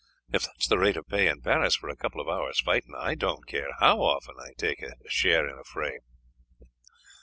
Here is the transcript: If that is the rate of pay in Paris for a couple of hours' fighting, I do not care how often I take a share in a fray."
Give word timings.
If 0.33 0.45
that 0.45 0.55
is 0.59 0.65
the 0.65 0.79
rate 0.79 0.97
of 0.97 1.07
pay 1.07 1.27
in 1.27 1.41
Paris 1.41 1.75
for 1.75 1.87
a 1.87 1.95
couple 1.95 2.21
of 2.21 2.27
hours' 2.27 2.59
fighting, 2.61 2.95
I 2.97 3.13
do 3.13 3.27
not 3.27 3.45
care 3.45 3.67
how 3.79 4.01
often 4.01 4.33
I 4.39 4.53
take 4.57 4.81
a 4.81 4.93
share 5.07 5.47
in 5.47 5.59
a 5.59 5.63
fray." 5.63 5.99